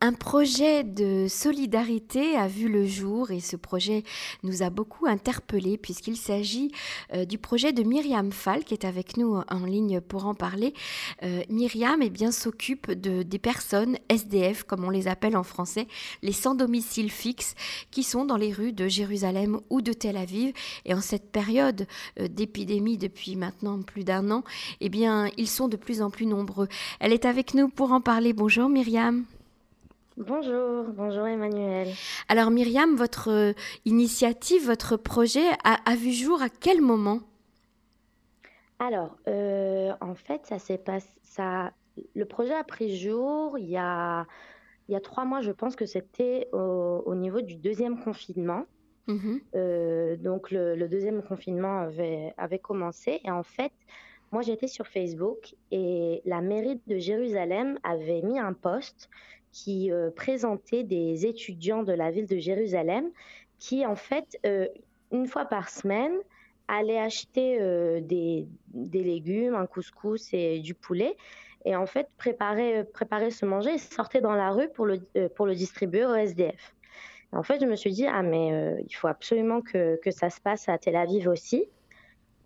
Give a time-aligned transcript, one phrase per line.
[0.00, 4.04] Un projet de solidarité a vu le jour et ce projet
[4.44, 6.70] nous a beaucoup interpellés puisqu'il s'agit
[7.14, 10.72] euh, du projet de Myriam Fall qui est avec nous en ligne pour en parler.
[11.24, 15.88] Euh, Myriam eh bien s'occupe de des personnes SDF comme on les appelle en français,
[16.22, 17.56] les sans domicile fixe
[17.90, 20.52] qui sont dans les rues de Jérusalem ou de Tel Aviv
[20.84, 21.88] et en cette période
[22.20, 24.44] euh, d'épidémie depuis maintenant plus d'un an,
[24.80, 26.68] eh bien ils sont de plus en plus nombreux.
[27.00, 28.32] Elle est avec nous pour en parler.
[28.32, 29.24] Bonjour Myriam.
[30.18, 31.86] Bonjour, bonjour Emmanuel.
[32.28, 33.52] Alors Myriam, votre euh,
[33.84, 37.20] initiative, votre projet a, vu jour à quel moment?
[38.80, 41.06] Alors, euh, en fait, ça s'est passé.
[41.22, 41.72] Ça,
[42.16, 44.26] le projet a pris jour il y a,
[44.88, 48.64] il y a trois mois, je pense que c'était au, niveau du deuxième confinement.
[49.06, 49.40] Mhm.
[49.54, 53.72] Euh, donc le, deuxième confinement avait, avait commencé et en fait,
[54.32, 59.08] moi j'étais sur Facebook et la mairie de Jérusalem avait mis un post
[59.52, 63.10] qui euh, présentait des étudiants de la ville de Jérusalem
[63.58, 64.68] qui, en fait, euh,
[65.12, 66.12] une fois par semaine,
[66.68, 71.16] allaient acheter euh, des, légumes, un couscous et du poulet.
[71.64, 75.00] Et en fait, préparer, préparer ce manger et sortaient dans la rue pour le,
[75.34, 76.74] pour le distribuer au SDF.
[77.32, 80.40] en fait, je me suis dit, ah, mais il faut absolument que, que ça se
[80.40, 81.68] passe à Tel Aviv aussi.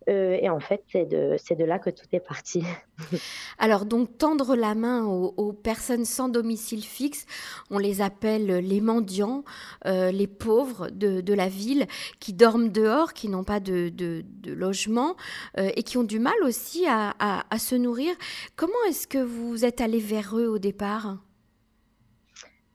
[0.08, 2.64] Euh, et en fait, c'est de, de, là que tout est parti.
[3.58, 7.26] Alors, donc, tendre la main aux, personnes sans domicile fixe,
[7.70, 9.44] on les appelle les mendiants,
[9.86, 11.86] euh, les pauvres de, de, la ville,
[12.20, 15.16] qui dorment dehors, qui n'ont pas de, de logement
[15.58, 18.14] euh, et qui ont du mal aussi à, à, à se nourrir.
[18.56, 21.18] Comment est-ce que vous êtes allé vers eux au départ?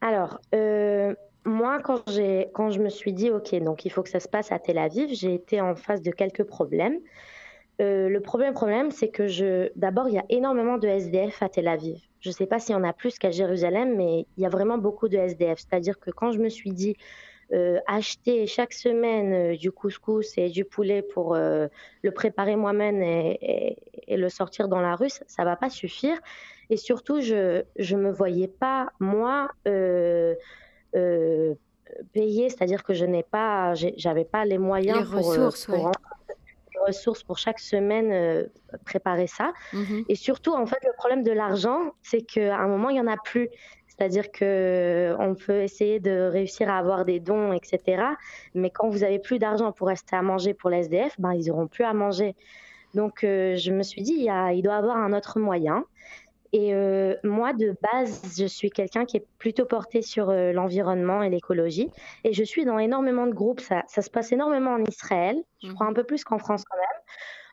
[0.00, 0.40] Alors,
[1.48, 2.02] moi, quand,
[2.52, 4.78] quand je me suis dit, OK, donc il faut que ça se passe à Tel
[4.78, 6.98] Aviv, j'ai été en face de quelques problèmes.
[7.80, 11.68] Euh, le premier problème, c'est que d'abord, il y a énormément de SDF à Tel
[11.68, 11.98] Aviv.
[12.20, 14.48] Je ne sais pas s'il y en a plus qu'à Jérusalem, mais il y a
[14.48, 15.58] vraiment beaucoup de SDF.
[15.58, 16.96] C'est-à-dire que quand je me suis dit,
[17.52, 23.76] euh, acheter chaque semaine euh, du couscous et du poulet pour le préparer moi-même et,
[24.08, 26.18] le sortir dans la rue, ça, ne va pas suffire.
[26.70, 29.50] Et surtout, je ne me voyais pas, moi,
[30.94, 31.54] euh,
[32.12, 35.70] payer, c'est-à-dire que je n'ai pas, j'avais pas les moyens les pour, euh, ressources,
[36.86, 38.46] ressources pour chaque semaine euh,
[38.84, 39.52] préparer ça.
[39.72, 40.04] Mhm.
[40.08, 43.06] Et surtout, en fait, le problème de l'argent, c'est qu'à un moment, il y en
[43.06, 43.48] a plus.
[43.88, 48.04] C'est-à-dire que on peut essayer de réussir à avoir des dons, etc.
[48.54, 51.50] Mais quand vous avez plus d'argent pour rester à manger pour les SDF, ben, ils
[51.50, 52.36] auront plus à manger.
[52.94, 55.84] Donc, je me suis dit, il, y a, il doit y avoir un autre moyen.
[56.52, 61.22] Et euh, moi, de base, je suis quelqu'un qui est plutôt porté sur euh, l'environnement
[61.22, 61.90] et l'écologie.
[62.24, 63.60] Et je suis dans énormément de groupes.
[63.60, 65.42] Ça, ça se passe énormément en Israël.
[65.62, 65.92] Je crois mhm.
[65.92, 66.86] un peu plus qu'en France quand même.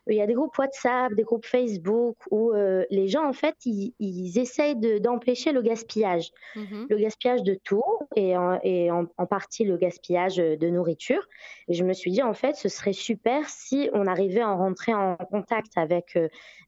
[0.08, 3.56] Il y a des groupes WhatsApp, des groupes Facebook où euh, les gens, en fait,
[3.64, 6.30] ils, ils essayent d'empêcher le gaspillage.
[6.54, 6.86] Mhm.
[6.88, 7.82] Le gaspillage de tout
[8.14, 11.26] et, en, et en, en, partie le gaspillage de nourriture.
[11.66, 14.94] Et je me suis dit, en fait, ce serait super si on arrivait à rentrer
[14.94, 16.16] en contact avec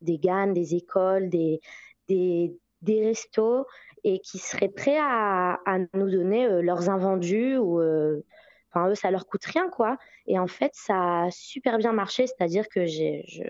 [0.03, 1.61] des GAN, des écoles, des,
[2.09, 3.67] des, des restos
[4.05, 8.25] et qui seraient prêts à, à nous donner euh, leurs invendus ou euh,
[8.71, 9.97] enfin eux ça leur coûte rien quoi.
[10.27, 12.27] Et en fait ça a super bien marché.
[12.27, 13.43] C'est-à-dire que j'ai je,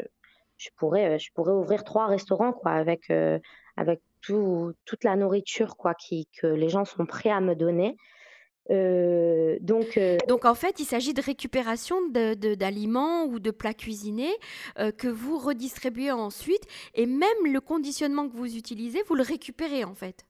[0.57, 3.13] je pourrais euh, je pourrais ouvrir trois restaurants quoi avec
[3.77, 7.97] avec tout, toute la nourriture quoi qui que les gens sont prêts à me donner
[8.71, 14.35] euh, donc, euh, donc en fait, il s'agit de récupération d'aliments ou de plats cuisinés
[14.79, 16.63] euh, que vous redistribuez ensuite
[16.95, 20.28] et même le conditionnement que vous utilisez, vous le récupérez en fait.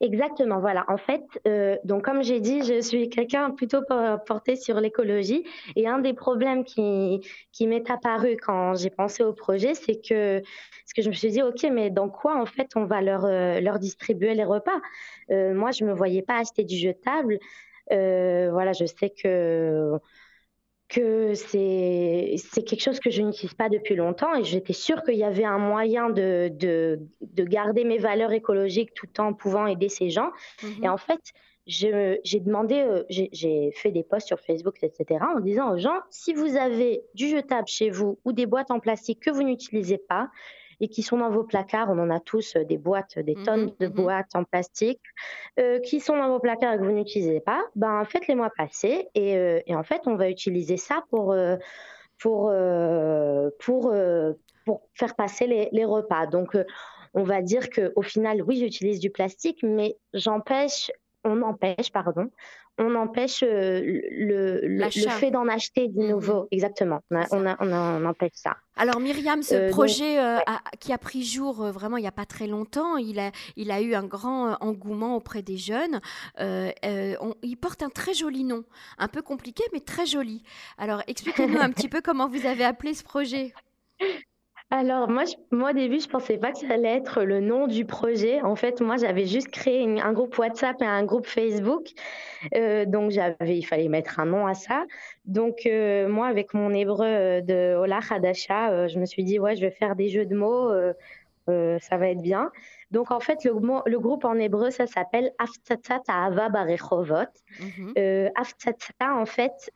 [0.00, 0.84] Exactement, voilà.
[0.88, 3.80] En fait, euh, donc comme j'ai dit, je suis quelqu'un plutôt
[4.26, 5.44] porté sur l'écologie.
[5.74, 7.20] Et un des problèmes qui,
[7.52, 10.40] qui m'est apparu quand j'ai pensé au projet, c'est que,
[10.86, 13.24] ce que je me suis dit, ok, mais dans quoi en fait on va leur,
[13.24, 14.80] euh, leur distribuer les repas?
[15.32, 17.38] Euh, Moi, je me voyais pas acheter du jetable.
[17.92, 19.94] Euh, voilà, je sais que
[20.88, 25.24] que c'est quelque chose que je n'utilise pas depuis longtemps et j'étais sûre qu'il y
[25.24, 30.08] avait un moyen de, de, de, garder mes valeurs écologiques tout en pouvant aider ces
[30.08, 30.30] gens.
[30.62, 30.84] Mhm.
[30.84, 31.20] Et en fait,
[31.66, 36.32] j'ai demandé, euh, j'ai fait des posts sur Facebook, etc., en disant aux gens, si
[36.32, 40.30] vous avez du jetable chez vous ou des boîtes en plastique que vous n'utilisez pas,
[40.80, 41.90] et qui sont dans vos placards.
[41.90, 45.00] On en a tous euh, des boîtes, des mmh tonnes de mmh boîtes en plastique
[45.58, 47.62] euh, qui sont dans vos placards et que vous n'utilisez pas.
[47.76, 51.34] Ben, faites-les-moi passer et, euh, et, en fait, on va utiliser ça pour,
[52.18, 52.52] pour,
[53.58, 53.94] pour,
[54.64, 56.26] pour faire passer les, les repas.
[56.26, 56.56] Donc,
[57.14, 60.90] on va dire qu'au final, oui, j'utilise du plastique, mais j'empêche
[61.28, 62.30] on empêche, pardon,
[62.78, 63.80] on empêche euh,
[64.10, 66.48] le, le, fait d'en acheter du mmh nouveau.
[66.50, 68.56] Exactement, on, on, empêche ça.
[68.76, 70.38] Alors Myriam, ce euh, projet euh,
[70.78, 73.80] qui a pris jour vraiment il n'y a pas très longtemps, il a, il a
[73.80, 76.00] eu un grand engouement auprès des jeunes.
[76.38, 78.64] il porte un très joli nom,
[78.98, 80.42] un peu compliqué mais très joli.
[80.78, 83.52] Alors expliquez-nous un petit peu comment vous avez appelé ce projet.
[84.70, 87.86] Alors moi, moi au début, je pensais pas que ça allait être le nom du
[87.86, 88.42] projet.
[88.42, 91.86] En fait, moi, j'avais juste créé un groupe WhatsApp et un groupe Facebook.
[92.54, 94.84] Euh, donc j'avais, il fallait mettre un nom à ça.
[95.24, 99.56] Donc euh, moi, avec mon hébreu euh, de Ola Hadasha, je me suis dit ouais,
[99.56, 100.70] je vais faire des jeux de mots.
[101.46, 102.50] ça va être bien.
[102.90, 103.52] Donc en fait, le,
[103.86, 107.24] le groupe en hébreu, ça s'appelle Aftatat Ahava Barechovot.
[107.60, 108.28] Mm
[109.00, 109.70] en fait,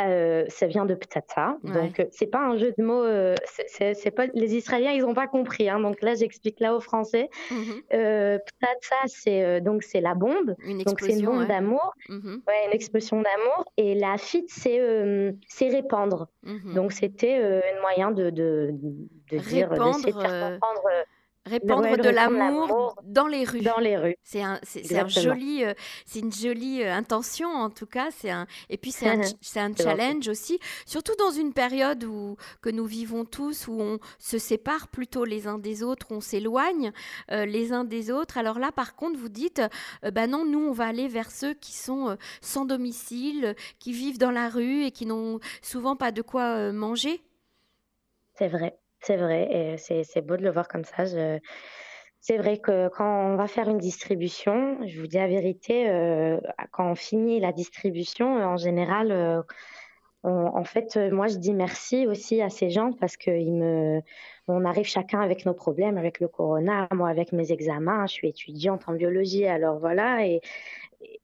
[0.00, 1.56] euh, ça vient de Ptata.
[1.62, 3.04] Donc, euh, c'est pas un jeu de mots.
[3.04, 3.36] Euh,
[3.68, 5.68] c'est pas les Israéliens, ils ont pas compris.
[5.68, 7.28] Hein, donc là, j'explique là aux Français.
[7.50, 7.54] Mm
[7.90, 10.56] Ptata, c'est donc c'est la bombe.
[10.64, 11.94] Une donc c'est une bombe d'amour.
[12.08, 12.42] Mhm.
[12.46, 13.64] Ouais, une explosion d'amour.
[13.76, 14.80] Et la fit, c'est
[15.48, 16.28] c'est répandre.
[16.42, 16.74] Mhm.
[16.74, 18.70] Donc c'était un moyen de de,
[19.30, 20.82] de dire, de faire comprendre
[21.46, 23.60] Répandre de l'amour dans les rues.
[23.60, 24.16] Dans les rues.
[24.22, 25.74] C'est un, c'est, un joli, euh,
[26.06, 28.08] c'est une jolie euh, intention en tout cas.
[28.10, 32.36] C'est un, et puis c'est un, c'est un challenge aussi, surtout dans une période où
[32.62, 36.92] que nous vivons tous, où on se sépare plutôt les uns des autres, on s'éloigne
[37.30, 38.38] euh, les uns des autres.
[38.38, 39.60] Alors là, par contre, vous dites,
[40.02, 44.30] bah non, nous on va aller vers ceux qui sont sans domicile, qui vivent dans
[44.30, 47.22] la rue et qui n'ont souvent pas de quoi manger.
[48.38, 48.78] C'est vrai.
[49.06, 51.04] C'est vrai, et c'est beau de le voir comme ça.
[52.20, 56.40] C'est vrai que quand on va faire une distribution, je vous dis la vérité, euh,
[56.70, 59.42] quand on finit la distribution, en général, euh,
[60.22, 64.00] en fait, moi, je dis merci aussi à ces gens parce que me,
[64.48, 68.28] on arrive chacun avec nos problèmes, avec le corona, moi avec mes examens, je suis
[68.30, 70.40] étudiante en biologie, alors voilà, et,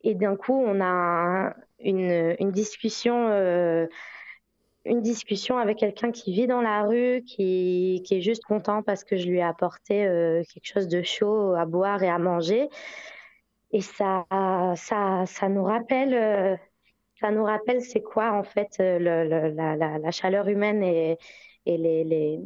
[0.04, 3.30] et d'un coup, on a une, une discussion.
[4.86, 9.04] Une discussion avec quelqu'un qui vit dans la rue, qui, qui, est juste content parce
[9.04, 12.68] que je lui ai apporté euh, quelque chose de chaud à boire et à manger.
[13.72, 14.26] Et ça,
[14.76, 16.56] ça, ça nous rappelle, euh,
[17.20, 21.18] ça nous rappelle c'est quoi en fait euh, le, la, la, la, chaleur humaine et,
[21.66, 22.40] et les, les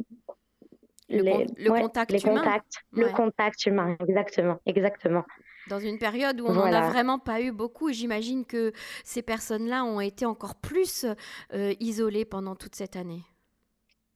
[1.07, 2.37] le, le contact les humain.
[2.37, 5.23] Contacts, Le contact humain, exactement, exactement
[5.69, 7.91] dans une période où on n'en a vraiment pas eu beaucoup.
[7.91, 8.71] J'imagine que
[9.03, 11.05] ces personnes-là ont été encore plus
[11.53, 13.23] euh, isolées pendant toute cette année.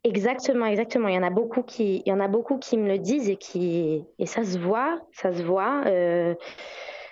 [0.03, 1.07] Exactement, exactement.
[1.07, 3.29] Il y en a beaucoup qui, il y en a beaucoup qui me le disent
[3.29, 5.83] et qui, et ça se voit, ça se voit.
[5.87, 6.35] Euh,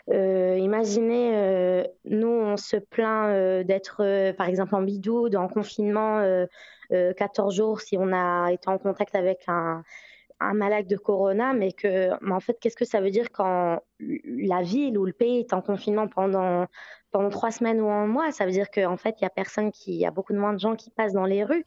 [0.10, 6.45] euh, imaginez, nous, on se plaint d'être, par exemple, en bidou, en confinement,
[6.89, 9.84] 14 jours si on a été en contact avec un,
[10.39, 14.62] un malade de corona, mais que, en fait, qu'est-ce que ça veut dire quand la
[14.62, 16.68] ville ou le pays est en confinement pendant,
[17.12, 18.31] pendant trois semaines ou un mois?
[18.31, 20.39] Ça veut dire qu'en fait, il y a personne qui, il y a beaucoup de
[20.39, 21.66] moins de gens qui passent dans les rues.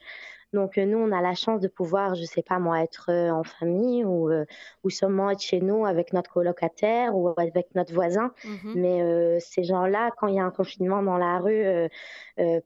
[0.52, 3.30] Donc euh, nous, on a la chance de pouvoir, je sais pas moi, être euh,
[3.30, 4.44] en famille ou, euh,
[4.82, 8.32] ou seulement être chez nous avec notre colocataire ou avec notre voisin.
[8.44, 8.72] Mhm.
[8.74, 11.64] Mais ces gens-là, quand il y a un confinement dans la rue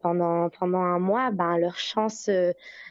[0.00, 2.30] pendant pendant un mois, ben leur chance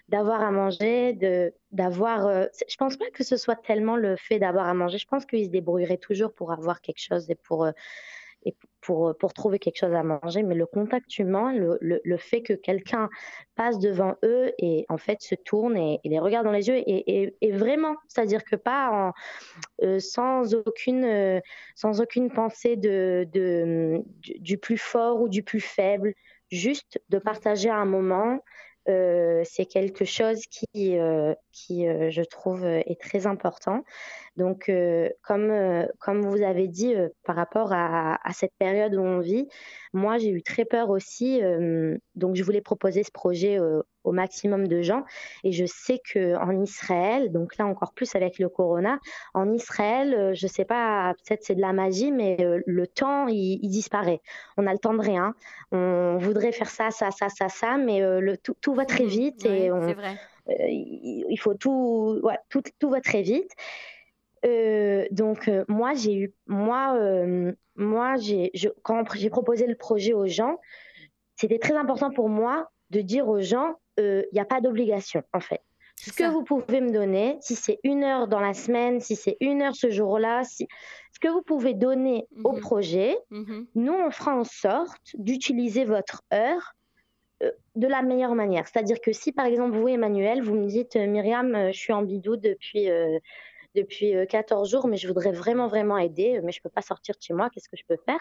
[0.10, 2.48] d'avoir à manger, de d'avoir.
[2.68, 4.98] je pense pas que ce soit tellement le fait d'avoir à manger.
[4.98, 7.68] Je pense qu'ils se débrouilleraient toujours pour avoir quelque chose et pour
[8.84, 12.54] pour, pour trouver quelque chose à manger, mais le contact humain, le, le, fait que
[12.54, 13.10] quelqu'un
[13.56, 17.34] passe devant eux et en fait se tourne et, les regarde dans les yeux et,
[17.42, 19.14] et, vraiment, c'est-à-dire que pas
[19.82, 21.40] euh, sans, aucune, euh,
[21.76, 24.04] sans aucune pensée de, de,
[24.40, 26.14] du, plus fort ou du plus faible,
[26.52, 28.40] juste de partager un moment,
[28.90, 33.84] euh, c'est quelque chose qui, euh, qui euh, je trouve, est très important.
[34.38, 34.72] Donc,
[35.22, 39.48] comme, comme vous avez dit par rapport à, à, cette période où on vit,
[39.94, 41.42] moi, j'ai eu très peur aussi.
[42.16, 43.60] donc, je voulais proposer ce projet
[44.04, 45.04] au maximum de gens.
[45.44, 49.00] Et je sais que en Israël, donc là encore plus avec le corona,
[49.34, 53.28] en Israël, euh, je sais pas, peut-être c'est de la magie, mais euh, le temps
[53.28, 54.22] il, disparaît.
[54.58, 55.36] On a le temps de rien.
[55.72, 59.06] On voudrait faire ça, ça, ça, ça, ça, mais euh, le, tout, tout, va très
[59.06, 60.18] vite et on, vrai.
[60.48, 63.52] il faut tout, ouais, tout, tout va très vite.
[65.12, 66.98] Donc moi j'ai eu moi
[67.76, 68.52] moi j'ai
[68.84, 70.58] quand j'ai proposé le projet aux gens
[71.36, 75.24] c'était très important pour moi de dire aux gens il euh, n'y a pas d'obligation,
[75.34, 75.62] en fait.
[75.96, 79.38] Ce que vous pouvez me donner, si c'est une heure dans la semaine, si c'est
[79.40, 80.68] une heure ce jour-là, si...
[81.14, 82.60] ce que vous pouvez donner au mhm.
[82.60, 83.68] projet, mhm.
[83.76, 86.74] nous, on fera en sorte d'utiliser votre heure
[87.44, 88.68] euh, de la meilleure manière.
[88.68, 92.02] C'est-à-dire que si, par exemple, vous, Emmanuel, vous me dites, euh, Myriam, je suis en
[92.02, 92.90] bidou depuis,
[93.76, 97.22] depuis 14 jours, mais je voudrais vraiment, vraiment aider, mais je peux pas sortir de
[97.22, 98.20] chez moi, qu'est-ce que je peux faire?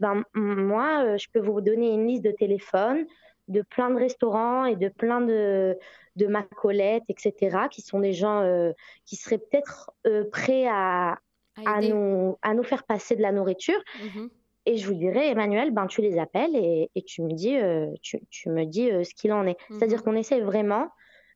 [0.00, 3.06] Ben, moi, je peux vous donner une liste de téléphones
[3.48, 5.76] de plein de restaurants et de plein de,
[6.16, 8.72] de macolettes, etc., qui sont des gens
[9.04, 9.90] qui seraient peut-être
[10.30, 11.18] prêts à,
[11.64, 13.80] à, nous, à nous faire passer de la nourriture.
[14.02, 14.26] Mmh
[14.66, 17.56] et je vous dirais, Emmanuel, ben, tu les appelles et, et tu me dis,
[18.02, 19.56] tu, tu, me dis ce qu'il en est.
[19.70, 20.90] Mmh C'est-à-dire qu'on essaie vraiment,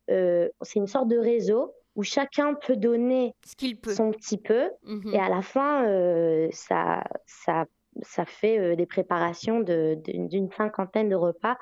[0.07, 3.95] c'est une sorte de réseau où chacun peut donner ce qu'il peut.
[3.95, 7.67] son petit peu, mmh et à la fin, euh, ça, ça,
[8.03, 11.57] ça fait euh, des préparations d'une de, cinquantaine de repas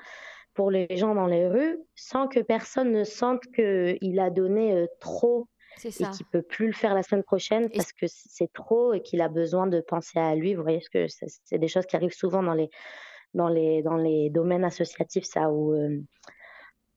[0.55, 4.87] pour les gens dans les rues, sans que personne ne sente qu'il a donné euh,
[5.01, 5.49] trop
[5.85, 9.23] et qu'il peut plus le faire la semaine prochaine parce que c'est trop et qu'il
[9.23, 10.55] a besoin de penser à lui.
[10.55, 12.69] Vous voyez, que c'est des choses qui arrivent souvent dans les
[13.35, 15.75] dans les dans les domaines associatifs, ça où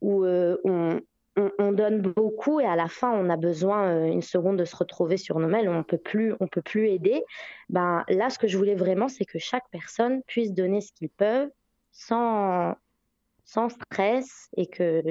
[0.01, 0.99] où on,
[1.35, 4.75] on, donne beaucoup et à la fin on a besoin euh, une seconde de se
[4.75, 7.23] retrouver sur nos mails, on peut plus, on peut plus aider.
[7.69, 11.09] Ben là, ce que je voulais vraiment, c'est que chaque personne puisse donner ce qu'ils
[11.09, 11.49] peuvent
[11.91, 12.75] sans
[13.45, 15.01] sans stress et que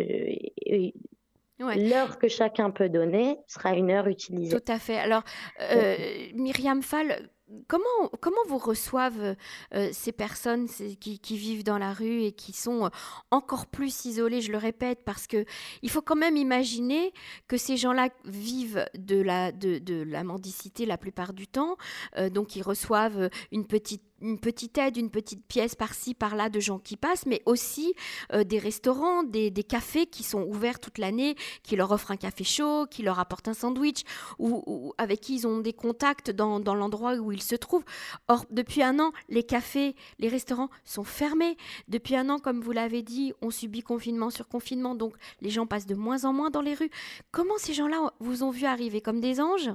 [1.59, 4.59] L'heure que chacun peut donner sera une heure utilisée.
[4.59, 4.99] Tout à fait.
[4.99, 5.23] Alors,
[5.61, 5.97] euh,
[6.35, 7.29] Myriam Fall,
[7.69, 9.37] Comment, comment vous reçoivent
[9.75, 12.89] euh, ces personnes qui, vivent dans la rue et qui sont euh,
[13.31, 15.45] encore plus isolées, je le répète, parce que
[15.83, 17.13] il faut quand même imaginer
[17.49, 21.77] que ces gens-là vivent de la, de, de la mendicité la plupart du temps,
[22.17, 26.61] euh, donc ils reçoivent une petite une petite aide, une petite pièce par-ci, par-là de
[26.61, 27.95] gens qui passent, mais aussi
[28.33, 32.45] euh, des restaurants, des, cafés qui sont ouverts toute l'année, qui leur offrent un café
[32.45, 34.03] chaud, qui leur apportent un sandwich,
[34.39, 37.85] ou, avec qui ils ont des contacts dans, l'endroit où ils se trouvent.
[38.29, 41.57] Or, depuis un an, les cafés, les restaurants sont fermés.
[41.89, 45.67] Depuis un an, comme vous l'avez dit, on subit confinement sur confinement, donc les gens
[45.67, 46.91] passent de moins en moins dans les rues.
[47.31, 49.01] Comment ces gens-là vous ont vu arriver?
[49.01, 49.71] Comme des anges?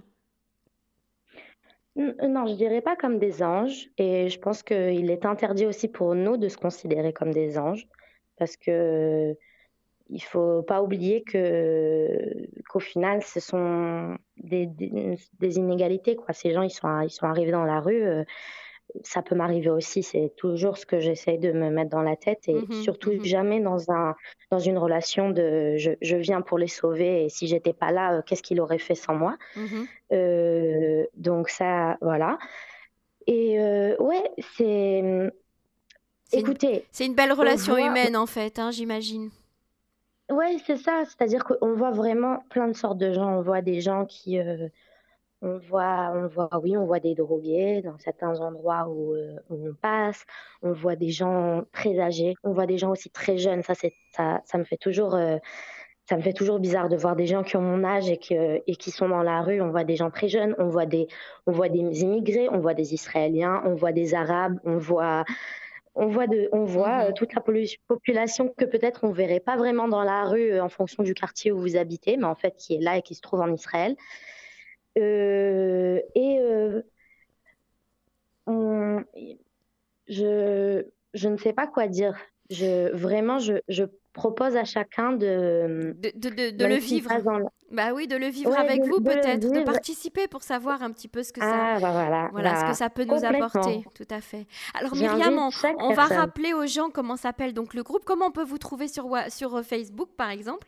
[1.97, 3.89] Non, je dirais pas comme des anges.
[3.97, 7.87] Et je pense qu'il est interdit aussi pour nous de se considérer comme des anges.
[8.37, 9.35] Parce que
[10.09, 16.15] il faut pas oublier que qu'au final, ce sont des, des, inégalités.
[16.15, 16.33] Quoi.
[16.33, 18.03] Ces gens, ils sont, ils sont arrivés dans la rue.
[18.03, 18.23] Euh,
[19.03, 20.03] ça peut m'arriver aussi.
[20.03, 23.23] C'est toujours ce que j'essaie de me mettre dans la tête et mmh surtout mmh
[23.23, 24.15] jamais dans, un,
[24.51, 28.17] dans une relation de je, je viens pour les sauver et si j'étais pas là,
[28.17, 29.37] euh, qu'est-ce qu'il aurait fait sans moi?
[29.55, 32.37] Mmh euh, Donc, ça, voilà.
[33.27, 35.31] Et euh, ouais, c'est.
[36.31, 36.85] Écoutez.
[36.91, 39.29] C'est une belle relation humaine en fait, hein, j'imagine.
[40.29, 41.03] Ouais, c'est ça.
[41.05, 43.37] C'est-à-dire qu'on voit vraiment plein de sortes de gens.
[43.37, 44.39] On voit des gens qui.
[45.41, 49.73] On voit, on voit, oui, on voit des drogués dans certains endroits où, euh, on
[49.73, 50.25] passe.
[50.63, 52.35] On voit des gens très âgés.
[52.43, 53.61] On voit des gens aussi très jeunes.
[53.61, 55.37] Ça, c'est, ça, ça me fait toujours, euh,
[56.09, 58.33] ça me fait toujours bizarre de voir des gens qui ont mon âge et qui,
[58.35, 59.61] et qui sont dans la rue.
[59.61, 60.55] On voit des gens très jeunes.
[60.57, 61.07] On voit des,
[61.45, 62.49] on voit des immigrés.
[62.51, 63.61] On voit des Israéliens.
[63.65, 64.59] On voit des Arabes.
[64.63, 65.23] On voit,
[65.97, 67.41] on voit, de, on voit mmh euh, toute la
[67.87, 71.59] population que peut-être on verrait pas vraiment dans la rue en fonction du quartier où
[71.59, 73.95] vous habitez, mais en fait qui est là et qui se trouve en Israël.
[74.97, 76.81] Euh, et euh,
[80.07, 82.15] je, je ne sais pas quoi dire.
[82.49, 87.09] Je, vraiment, je, je propose à chacun de de, de, le vivre.
[87.71, 91.23] Bah oui, de le vivre avec vous peut-être, de participer pour savoir un petit peu
[91.23, 93.83] ce que ça, ah, bah voilà, ce que ça peut nous apporter.
[93.93, 94.47] Tout à fait.
[94.73, 95.37] Alors Myriam,
[95.79, 98.03] on, va rappeler aux gens comment s'appelle donc le groupe.
[98.05, 100.67] Comment on peut vous trouver sur sur euh, Facebook par exemple?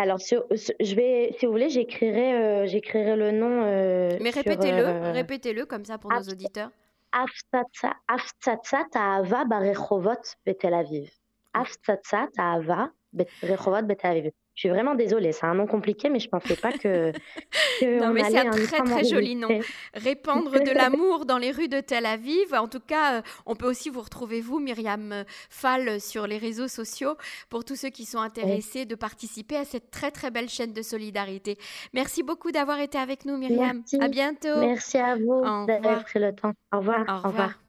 [0.00, 3.64] Alors, je vais, si vous voulez, j'écrirai, euh, j'écrirai le nom.
[3.64, 6.70] Euh, Mais répétez-le, euh, répétez-le comme ça pour nos auditeurs.
[7.10, 10.12] Aftsatsa Ta'ava Barechovot
[10.46, 11.10] Betel Aviv.
[11.52, 14.32] Aftsatsa Ta'ava Barechovot Betel Aviv.
[14.58, 17.12] Je suis vraiment désolée, c'est un nom compliqué, mais je ne pensais pas que.
[18.00, 19.60] non, mais c'est un très très joli nom.
[19.94, 22.52] Répandre de l'amour dans les rues de Tel Aviv.
[22.54, 26.66] En tout cas, euh, on peut aussi vous retrouver, vous, Myriam Fall, sur les réseaux
[26.66, 27.14] sociaux,
[27.50, 30.82] pour tous ceux qui sont intéressés de participer à cette très très belle chaîne de
[30.82, 31.56] solidarité.
[31.94, 33.76] Merci beaucoup d'avoir été avec nous, Myriam.
[33.76, 34.00] Merci.
[34.00, 34.58] À bientôt.
[34.58, 36.52] Merci à vous d'avoir pris le temps.
[36.72, 37.04] Au revoir.
[37.08, 37.60] Au revoir.